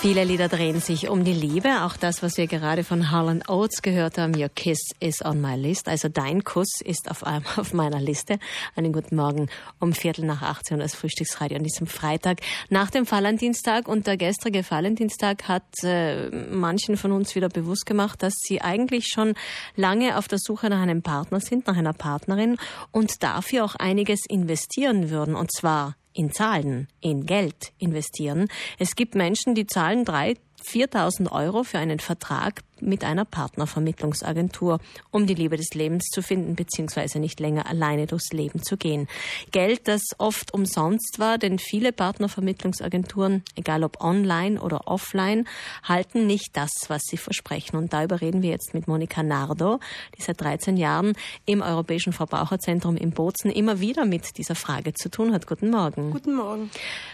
[0.00, 1.82] Viele Lieder drehen sich um die Liebe.
[1.82, 5.56] Auch das, was wir gerade von Harlan Oates gehört haben, Your Kiss is on my
[5.56, 5.88] list.
[5.88, 7.24] Also dein Kuss ist auf,
[7.58, 8.38] auf meiner Liste.
[8.76, 9.48] Einen guten Morgen
[9.80, 13.88] um Viertel nach 18 Uhr das Frühstücksradio an diesem Freitag nach dem Valentinstag.
[13.88, 19.08] Und der gestrige Valentinstag hat äh, manchen von uns wieder bewusst gemacht, dass sie eigentlich
[19.08, 19.34] schon
[19.74, 22.56] lange auf der Suche nach einem Partner sind, nach einer Partnerin
[22.92, 25.34] und dafür auch einiges investieren würden.
[25.34, 28.48] Und zwar in Zahlen, in Geld investieren.
[28.78, 35.26] Es gibt Menschen, die zahlen drei, 4000 Euro für einen Vertrag mit einer Partnervermittlungsagentur, um
[35.26, 37.18] die Liebe des Lebens zu finden bzw.
[37.18, 39.08] nicht länger alleine durchs Leben zu gehen.
[39.50, 45.46] Geld, das oft umsonst war, denn viele Partnervermittlungsagenturen, egal ob online oder offline,
[45.82, 47.76] halten nicht das, was sie versprechen.
[47.76, 49.80] Und darüber reden wir jetzt mit Monika Nardo,
[50.16, 51.14] die seit 13 Jahren
[51.46, 55.46] im Europäischen Verbraucherzentrum in Bozen immer wieder mit dieser Frage zu tun hat.
[55.46, 56.10] Guten Morgen.
[56.10, 56.70] Guten Morgen.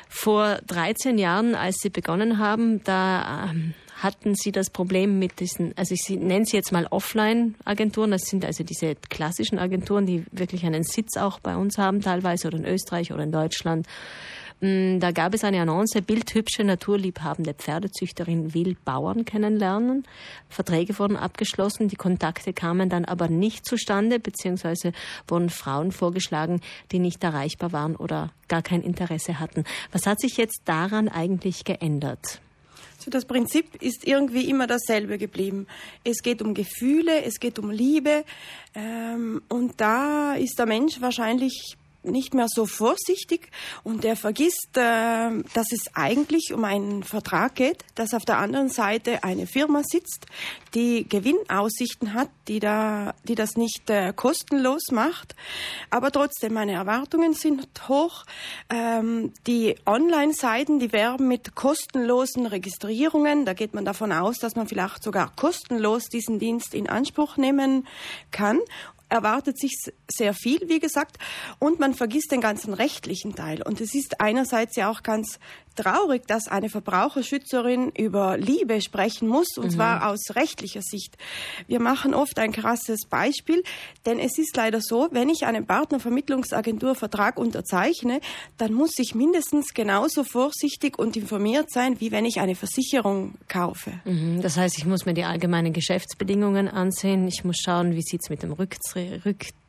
[0.08, 5.76] Vor 13 Jahren, als Sie begonnen haben, da ähm, hatten Sie das Problem mit diesen,
[5.76, 10.64] also ich nenne sie jetzt mal Offline-Agenturen, das sind also diese klassischen Agenturen, die wirklich
[10.64, 13.86] einen Sitz auch bei uns haben, teilweise oder in Österreich oder in Deutschland.
[14.60, 20.04] Mm, da gab es eine Annonce, bildhübsche, naturliebhabende Pferdezüchterin will Bauern kennenlernen.
[20.48, 24.92] Verträge wurden abgeschlossen, die Kontakte kamen dann aber nicht zustande, beziehungsweise
[25.26, 26.60] wurden Frauen vorgeschlagen,
[26.92, 29.64] die nicht erreichbar waren oder gar kein Interesse hatten.
[29.92, 32.40] Was hat sich jetzt daran eigentlich geändert?
[33.04, 35.66] So das Prinzip ist irgendwie immer dasselbe geblieben.
[36.04, 38.24] Es geht um Gefühle, es geht um Liebe
[38.74, 43.50] ähm, und da ist der Mensch wahrscheinlich nicht mehr so vorsichtig
[43.82, 48.68] und er vergisst, äh, dass es eigentlich um einen Vertrag geht, dass auf der anderen
[48.68, 50.26] Seite eine Firma sitzt,
[50.74, 55.34] die Gewinnaussichten hat, die da, die das nicht äh, kostenlos macht.
[55.90, 58.24] Aber trotzdem, meine Erwartungen sind hoch.
[58.68, 63.44] Ähm, die Online-Seiten, die werben mit kostenlosen Registrierungen.
[63.44, 67.86] Da geht man davon aus, dass man vielleicht sogar kostenlos diesen Dienst in Anspruch nehmen
[68.30, 68.60] kann
[69.14, 69.72] erwartet sich
[70.10, 71.18] sehr viel, wie gesagt,
[71.58, 73.62] und man vergisst den ganzen rechtlichen Teil.
[73.62, 75.38] Und es ist einerseits ja auch ganz
[75.74, 79.70] traurig, dass eine Verbraucherschützerin über Liebe sprechen muss, und mhm.
[79.70, 81.16] zwar aus rechtlicher Sicht.
[81.66, 83.62] Wir machen oft ein krasses Beispiel,
[84.06, 88.20] denn es ist leider so, wenn ich einen Partnervermittlungsagentur Vertrag unterzeichne,
[88.58, 93.92] dann muss ich mindestens genauso vorsichtig und informiert sein, wie wenn ich eine Versicherung kaufe.
[94.04, 94.40] Mhm.
[94.42, 98.30] Das heißt, ich muss mir die allgemeinen Geschäftsbedingungen ansehen, ich muss schauen, wie sieht es
[98.30, 98.52] mit dem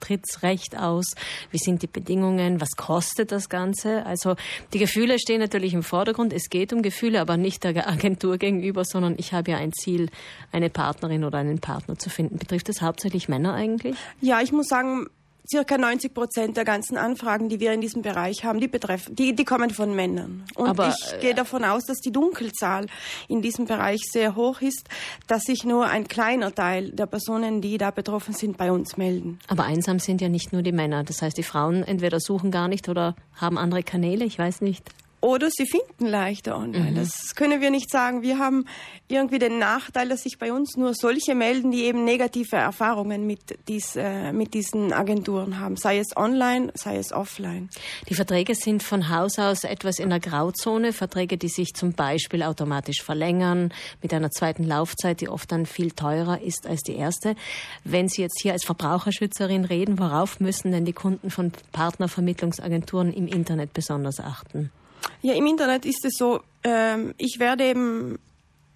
[0.05, 1.15] Rücktrittsrecht aus,
[1.51, 4.05] wie sind die Bedingungen, was kostet das Ganze.
[4.05, 4.35] Also
[4.73, 5.85] die Gefühle stehen natürlich im.
[5.85, 6.33] Vordergrund.
[6.33, 10.09] Es geht um Gefühle, aber nicht der Agentur gegenüber, sondern ich habe ja ein Ziel,
[10.51, 12.39] eine Partnerin oder einen Partner zu finden.
[12.39, 13.95] Betrifft das hauptsächlich Männer eigentlich?
[14.19, 15.05] Ja, ich muss sagen,
[15.49, 19.35] circa 90 Prozent der ganzen Anfragen, die wir in diesem Bereich haben, die betreffen, die,
[19.35, 20.43] die kommen von Männern.
[20.55, 22.87] Und Aber, ich gehe davon aus, dass die Dunkelzahl
[23.27, 24.87] in diesem Bereich sehr hoch ist,
[25.27, 29.39] dass sich nur ein kleiner Teil der Personen, die da betroffen sind, bei uns melden.
[29.47, 31.03] Aber einsam sind ja nicht nur die Männer.
[31.03, 34.83] Das heißt, die Frauen entweder suchen gar nicht oder haben andere Kanäle, ich weiß nicht.
[35.21, 36.91] Oder sie finden leichter online.
[36.91, 36.95] Mhm.
[36.95, 38.21] Das können wir nicht sagen.
[38.21, 38.65] Wir haben
[39.07, 43.57] irgendwie den Nachteil, dass sich bei uns nur solche melden, die eben negative Erfahrungen mit,
[43.67, 47.69] dies, äh, mit diesen Agenturen haben, sei es online, sei es offline.
[48.09, 50.93] Die Verträge sind von Haus aus etwas in der Grauzone.
[50.93, 55.91] Verträge, die sich zum Beispiel automatisch verlängern, mit einer zweiten Laufzeit, die oft dann viel
[55.91, 57.35] teurer ist als die erste.
[57.83, 63.27] Wenn Sie jetzt hier als Verbraucherschützerin reden, worauf müssen denn die Kunden von Partnervermittlungsagenturen im
[63.27, 64.71] Internet besonders achten?
[65.21, 68.19] Ja, im Internet ist es so, ähm, ich werde eben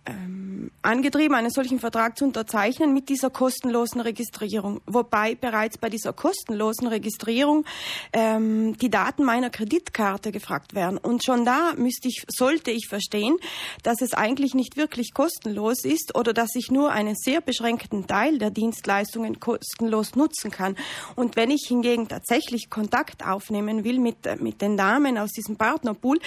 [0.06, 4.82] ähm, angetrieben, einen solchen Vertrag zu unterzeichnen mit dieser kostenlosen Registrierung.
[4.86, 7.66] Wobei bereits bei dieser kostenlosen Registrierung
[8.14, 10.98] ähm, die Daten meiner Kreditkarte gefragt werden.
[10.98, 13.38] Und schon da müsste ich, sollte ich verstehen,
[13.84, 18.38] dass es eigentlich nicht wirklich kostenlos ist oder dass ich nur einen sehr beschränkten Teil
[18.38, 20.76] der Dienstleistungen kostenlos nutzen kann.
[21.16, 26.20] Und wenn ich hingegen tatsächlich Kontakt aufnehmen will mit, mit den Damen aus diesem Partnerpool,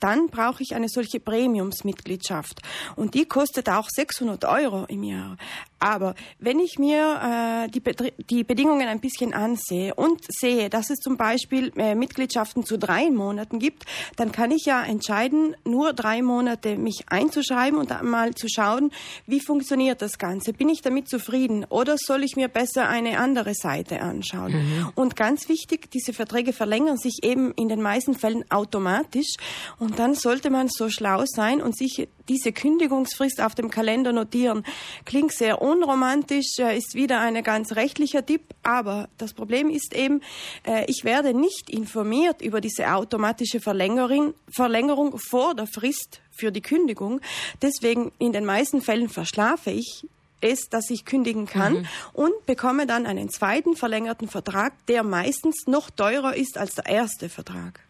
[0.00, 2.62] dann brauche ich eine solche Premiumsmitgliedschaft.
[2.96, 5.36] Und die kostet auch 600 Euro im Jahr.
[5.78, 7.82] Aber wenn ich mir äh, die,
[8.30, 13.10] die Bedingungen ein bisschen ansehe und sehe, dass es zum Beispiel äh, Mitgliedschaften zu drei
[13.10, 13.84] Monaten gibt,
[14.16, 18.90] dann kann ich ja entscheiden, nur drei Monate mich einzuschreiben und einmal zu schauen,
[19.26, 20.52] wie funktioniert das Ganze.
[20.52, 24.52] Bin ich damit zufrieden oder soll ich mir besser eine andere Seite anschauen?
[24.52, 24.88] Mhm.
[24.94, 29.36] Und ganz wichtig, diese Verträge verlängern sich eben in den meisten Fällen automatisch.
[29.78, 34.64] Und dann sollte man so schlau sein und sich diese Kündigungsfrist auf dem Kalender notieren.
[35.04, 38.42] Klingt sehr unromantisch, äh, ist wieder ein ganz rechtlicher Tipp.
[38.62, 40.20] Aber das Problem ist eben,
[40.66, 46.62] äh, ich werde nicht informiert über diese automatische Verlängerung, Verlängerung vor der Frist für die
[46.62, 47.20] Kündigung.
[47.62, 50.06] Deswegen in den meisten Fällen verschlafe ich
[50.40, 51.88] es, dass ich kündigen kann mhm.
[52.12, 57.28] und bekomme dann einen zweiten verlängerten Vertrag, der meistens noch teurer ist als der erste
[57.28, 57.80] Vertrag.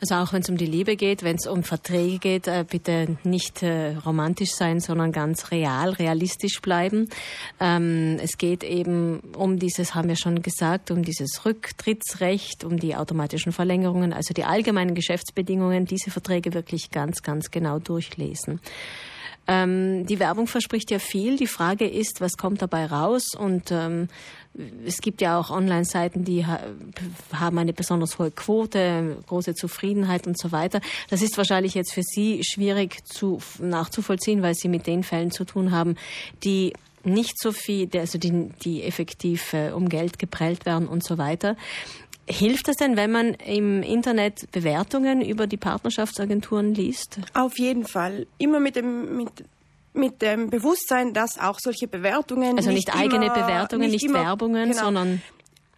[0.00, 3.16] Also auch wenn es um die Liebe geht, wenn es um Verträge geht, äh, bitte
[3.24, 7.08] nicht äh, romantisch sein, sondern ganz real, realistisch bleiben.
[7.60, 12.96] Ähm, es geht eben um dieses, haben wir schon gesagt, um dieses Rücktrittsrecht, um die
[12.96, 18.60] automatischen Verlängerungen, also die allgemeinen Geschäftsbedingungen, diese Verträge wirklich ganz, ganz genau durchlesen.
[19.50, 21.36] Ähm, die Werbung verspricht ja viel.
[21.36, 23.34] Die Frage ist, was kommt dabei raus?
[23.36, 24.06] Und ähm,
[24.86, 26.60] es gibt ja auch Online-Seiten, die ha
[27.32, 30.80] haben eine besonders hohe Quote, große Zufriedenheit und so weiter.
[31.08, 35.44] Das ist wahrscheinlich jetzt für Sie schwierig zu, nachzuvollziehen, weil Sie mit den Fällen zu
[35.44, 35.96] tun haben,
[36.44, 41.18] die nicht so viel, also die, die effektiv äh, um Geld geprellt werden und so
[41.18, 41.56] weiter.
[42.30, 47.18] Hilft das denn, wenn man im Internet Bewertungen über die Partnerschaftsagenturen liest?
[47.34, 48.26] Auf jeden Fall.
[48.38, 49.30] Immer mit dem, mit,
[49.92, 52.56] mit dem Bewusstsein, dass auch solche Bewertungen.
[52.56, 55.22] Also nicht, nicht eigene immer, Bewertungen, nicht, nicht immer, Werbungen, genau, sondern.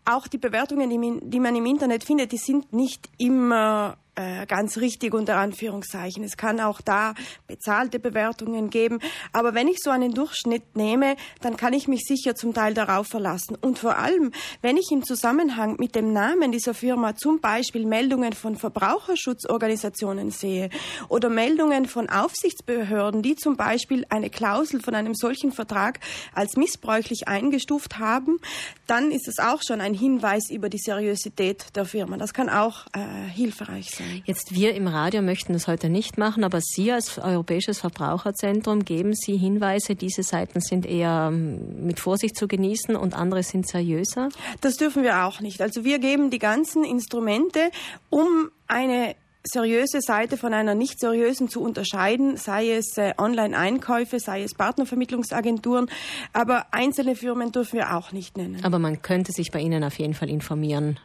[0.04, 4.76] Auch die Bewertungen, die, die man im Internet findet, die sind nicht immer äh, ganz
[4.76, 6.22] richtig unter Anführungszeichen.
[6.22, 7.14] Es kann auch da
[7.46, 8.98] bezahlte Bewertungen geben.
[9.32, 13.06] Aber wenn ich so einen Durchschnitt nehme, dann kann ich mich sicher zum Teil darauf
[13.06, 13.56] verlassen.
[13.58, 18.34] Und vor allem, wenn ich im Zusammenhang mit dem Namen dieser Firma zum Beispiel Meldungen
[18.34, 20.68] von Verbraucherschutzorganisationen sehe
[21.08, 26.00] oder Meldungen von Aufsichtsbehörden, die zum Beispiel eine Klausel von einem solchen Vertrag
[26.34, 28.40] als missbräuchlich eingestuft haben,
[28.86, 32.18] dann ist es auch schon ein Hinweis über die Seriosität der Firma.
[32.18, 34.22] Das kann auch äh, hilfreich sein sein.
[34.24, 39.14] Jetzt wir im Radio möchten das heute nicht machen, aber Sie als Europäisches Verbraucherzentrum geben
[39.14, 44.28] Sie Hinweise, diese Seiten sind eher ähm, mit Vorsicht zu genießen und andere sind seriöser?
[44.60, 45.60] Das dürfen wir auch nicht.
[45.60, 47.70] Also wir geben die ganzen Instrumente,
[48.10, 49.14] um eine
[49.44, 55.90] seriöse Seite von einer nicht seriösen zu unterscheiden, sei es äh, Online-Einkäufe, sei es Partnervermittlungsagenturen,
[56.32, 58.64] aber einzelne Firmen dürfen wir auch nicht nennen.
[58.64, 60.98] Aber man könnte sich bei Ihnen auf jeden Fall informieren,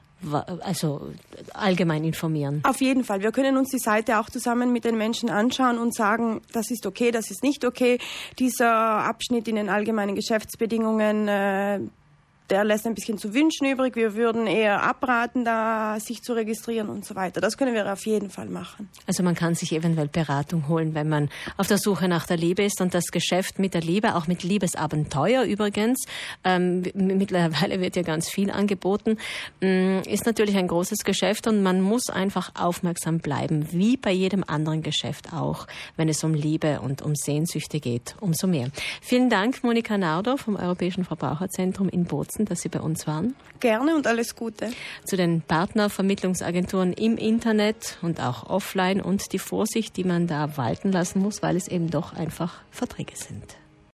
[0.61, 1.13] also
[1.57, 2.61] allgemein informieren.
[2.63, 3.21] Auf jeden Fall.
[3.21, 6.85] Wir können uns die Seite auch zusammen mit den Menschen anschauen und sagen, das ist
[6.85, 7.99] okay, das ist nicht okay.
[8.39, 11.79] Dieser Abschnitt in den allgemeinen Geschäftsbedingungen, äh,
[12.49, 13.95] der lässt ein bisschen zu wünschen übrig.
[13.95, 17.41] Wir würden eher abraten, da sich zu registrieren und so weiter.
[17.41, 18.89] Das können wir auf jeden Fall machen.
[19.05, 22.63] Also man kann sich eventuell Beratung holen, wenn man auf der Suche nach der Liebe
[22.63, 26.05] ist und das Geschäft mit der Liebe, auch mit Liebesabenteuer übrigens,
[26.43, 29.17] ähm, mittlerweile wird ja ganz viel angeboten,
[29.61, 34.43] ähm, ist natürlich ein großes Geschäft und man muss einfach aufmerksam bleiben, wie bei jedem
[34.47, 35.67] anderen Geschäft auch,
[35.97, 38.69] wenn es um Liebe und um Sehnsüchte geht, umso mehr.
[39.01, 43.35] Vielen Dank, Monika Nauder vom Europäischen Verbraucherzentrum in Bozen schätzen, dass Sie bei uns waren.
[43.59, 44.71] Gerne und alles Gute.
[45.05, 50.91] Zu den Partnervermittlungsagenturen im Internet und auch offline und die Vorsicht, die man da walten
[50.91, 53.57] lassen muss, weil es eben doch einfach Verträge sind.